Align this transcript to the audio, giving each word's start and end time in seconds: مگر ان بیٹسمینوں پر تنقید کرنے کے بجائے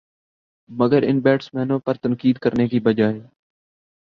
مگر 0.69 1.03
ان 1.03 1.19
بیٹسمینوں 1.19 1.79
پر 1.79 1.97
تنقید 1.97 2.37
کرنے 2.37 2.67
کے 2.67 2.79
بجائے 2.79 3.19